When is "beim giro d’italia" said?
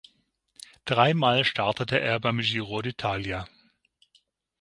2.19-3.47